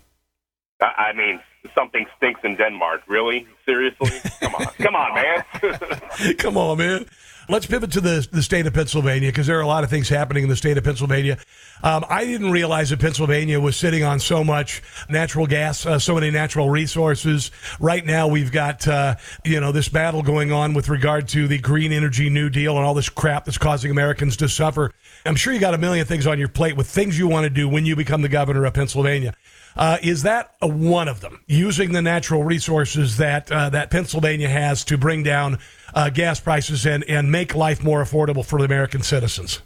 [0.81, 1.41] I I mean,
[1.75, 3.03] something stinks in Denmark.
[3.07, 3.47] Really?
[3.65, 4.11] Seriously?
[4.41, 4.67] Come on.
[4.79, 6.35] Come on, man.
[6.39, 7.07] Come on, man.
[7.49, 10.09] Let's pivot to the, the state of Pennsylvania because there are a lot of things
[10.09, 11.37] happening in the state of Pennsylvania.
[11.83, 16.15] Um, I didn't realize that Pennsylvania was sitting on so much natural gas, uh, so
[16.15, 17.51] many natural resources.
[17.79, 21.59] Right now, we've got uh, you know this battle going on with regard to the
[21.59, 24.93] green energy new deal and all this crap that's causing Americans to suffer.
[25.27, 27.51] I'm sure you got a million things on your plate with things you want to
[27.51, 29.35] do when you become the governor of Pennsylvania.
[29.77, 31.41] Uh, is that one of them?
[31.47, 35.59] Using the natural resources that uh, that Pennsylvania has to bring down
[35.95, 39.61] uh, gas prices and and make life more affordable for the American citizens.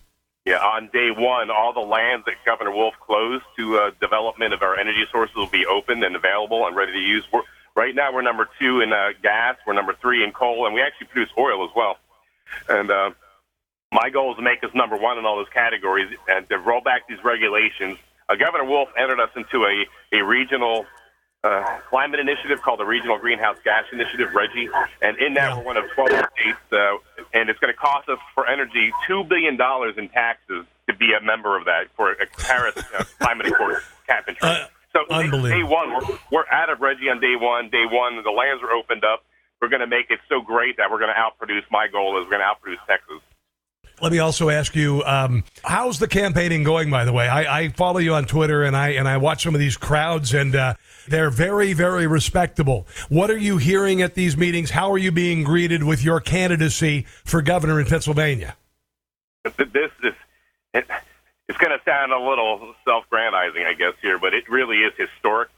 [0.44, 4.62] Yeah, on day one, all the lands that Governor Wolf closed to uh, development of
[4.62, 7.22] our energy sources will be open and available and ready to use.
[7.30, 7.42] We're,
[7.76, 10.80] right now, we're number two in uh, gas, we're number three in coal, and we
[10.80, 11.98] actually produce oil as well.
[12.66, 13.10] And uh,
[13.92, 16.80] my goal is to make us number one in all those categories and to roll
[16.80, 17.98] back these regulations.
[18.28, 20.84] Uh, Governor Wolf entered us into a, a regional
[21.44, 25.76] uh, climate initiative called the Regional Greenhouse Gas Initiative, RGGI, and in that we're one
[25.76, 26.98] of 12 states, uh,
[27.32, 29.56] and it's going to cost us for energy $2 billion
[29.96, 33.76] in taxes to be a member of that for a Paris uh, Climate Accord
[34.06, 34.66] cap and trade.
[34.92, 37.70] so day one, we're, we're out of RGGI on day one.
[37.70, 39.24] Day one, the lands are opened up.
[39.60, 42.26] We're going to make it so great that we're going to outproduce, my goal is
[42.28, 43.22] we're going to outproduce Texas.
[44.00, 46.90] Let me also ask you, um, how's the campaigning going?
[46.90, 49.54] By the way, I, I, follow you on Twitter and I and I watch some
[49.54, 50.74] of these crowds, and uh,
[51.08, 52.86] they're very, very respectable.
[53.08, 54.70] What are you hearing at these meetings?
[54.70, 58.56] How are you being greeted with your candidacy for governor in Pennsylvania?
[59.44, 60.14] This is
[60.74, 60.86] it,
[61.48, 65.48] it's going to sound a little self-grandizing, I guess here, but it really is historic.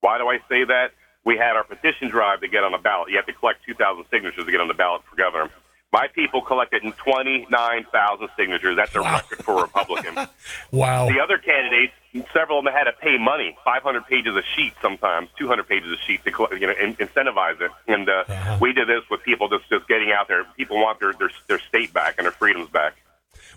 [0.00, 0.92] Why do I say that?
[1.24, 3.10] We had our petition drive to get on the ballot.
[3.10, 5.50] You have to collect 2,000 signatures to get on the ballot for governor.
[5.94, 8.74] My people collected 29,000 signatures.
[8.74, 9.14] That's a wow.
[9.14, 10.16] record for a Republican.
[10.72, 11.06] wow.
[11.06, 11.92] The other candidates,
[12.32, 15.96] several of them had to pay money, 500 pages a sheet sometimes, 200 pages a
[16.04, 17.70] sheet to you know, incentivize it.
[17.86, 18.58] And uh, uh-huh.
[18.60, 20.42] we did this with people just, just getting out there.
[20.56, 22.96] People want their, their, their state back and their freedoms back.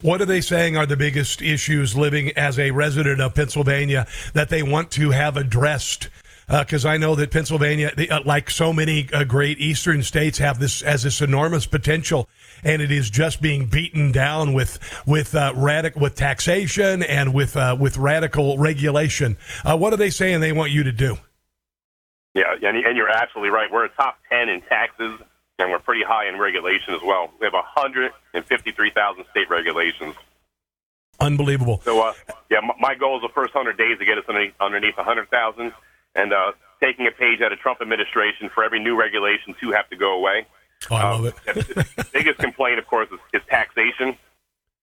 [0.03, 4.49] What are they saying are the biggest issues living as a resident of Pennsylvania that
[4.49, 6.09] they want to have addressed?
[6.47, 10.59] Because uh, I know that Pennsylvania, uh, like so many uh, great eastern states, have
[10.59, 12.29] this as this enormous potential,
[12.63, 17.57] and it is just being beaten down with with uh, radical with taxation and with
[17.57, 19.37] uh, with radical regulation.
[19.65, 21.17] Uh, what are they saying they want you to do?
[22.33, 23.69] Yeah, and, and you're absolutely right.
[23.69, 25.19] We're a top ten in taxes,
[25.59, 27.29] and we're pretty high in regulation as well.
[27.41, 30.15] We have 153,000 state regulations.
[31.19, 31.81] Unbelievable.
[31.83, 32.13] So,
[32.51, 35.73] yeah, my goal is the first 100 days to get us underneath, underneath 100,000
[36.17, 36.51] and uh,
[36.81, 40.17] taking a page out of Trump administration for every new regulation, two have to go
[40.17, 40.45] away.
[40.91, 41.35] Oh, I love it.
[41.45, 44.17] the biggest complaint, of course, is, is taxation.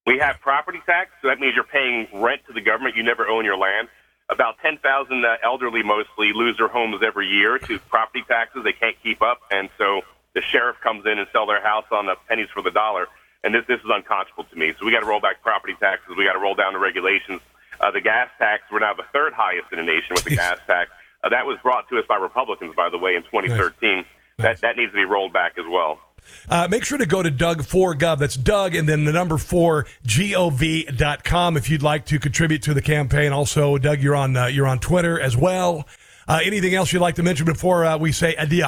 [0.07, 2.97] We have property tax, so that means you're paying rent to the government.
[2.97, 3.89] You never own your land.
[4.29, 8.65] About 10,000 uh, elderly mostly lose their homes every year to property taxes.
[8.65, 10.03] They can't keep up, and so
[10.35, 13.07] the sheriff comes in and sell their house on the pennies for the dollar.
[13.45, 14.73] And this, this is unconscionable to me.
[14.79, 16.17] So we got to roll back property taxes.
[16.17, 17.41] We got to roll down the regulations.
[17.79, 20.59] Uh, the gas tax, we're now the third highest in the nation with the gas
[20.67, 20.91] tax.
[21.25, 23.97] Uh, that was brought to us by Republicans, by the way, in 2013.
[23.97, 24.07] Nice.
[24.37, 26.01] That that needs to be rolled back as well.
[26.49, 28.19] Uh, make sure to go to Doug4Gov.
[28.19, 32.83] That's Doug and then the number four gov.com if you'd like to contribute to the
[32.83, 33.33] campaign.
[33.33, 35.87] Also, Doug, you're on uh, you're on Twitter as well.
[36.27, 38.67] Uh, anything else you'd like to mention before uh, we say adieu?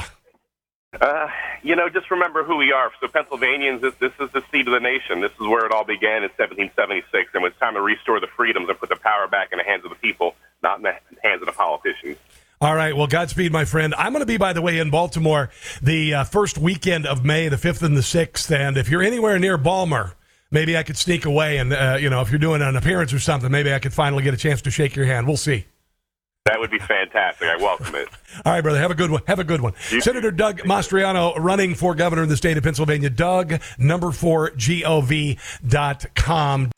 [1.00, 1.28] Uh,
[1.62, 2.90] you know, just remember who we are.
[3.00, 5.20] So, Pennsylvanians, this, this is the seat of the nation.
[5.20, 8.68] This is where it all began in 1776, and it's time to restore the freedoms
[8.68, 11.42] and put the power back in the hands of the people, not in the hands
[11.42, 12.18] of the politicians.
[12.58, 12.96] All right.
[12.96, 13.94] Well, Godspeed, my friend.
[13.98, 15.50] I'm going to be, by the way, in Baltimore
[15.82, 18.50] the uh, first weekend of May, the 5th and the 6th.
[18.50, 20.14] And if you're anywhere near Balmer,
[20.50, 21.58] maybe I could sneak away.
[21.58, 24.22] And, uh, you know, if you're doing an appearance or something, maybe I could finally
[24.22, 25.26] get a chance to shake your hand.
[25.26, 25.66] We'll see.
[26.46, 27.48] That would be fantastic.
[27.48, 28.08] I welcome it.
[28.44, 28.78] All right, brother.
[28.78, 29.22] Have a good one.
[29.26, 29.74] Have a good one.
[30.00, 33.10] Senator Doug Mastriano running for governor in the state of Pennsylvania.
[33.10, 35.40] Doug, number four, gov.com.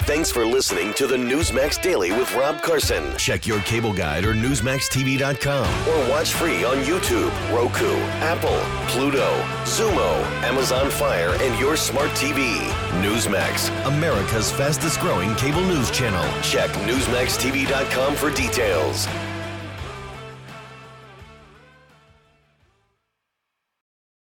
[0.01, 3.15] Thanks for listening to the Newsmax Daily with Rob Carson.
[3.19, 7.95] Check your cable guide or NewsmaxTV.com or watch free on YouTube, Roku,
[8.25, 8.59] Apple,
[8.89, 12.57] Pluto, Xumo, Amazon Fire, and your smart TV.
[13.03, 16.25] Newsmax, America's fastest growing cable news channel.
[16.43, 19.07] Check NewsmaxTV.com for details.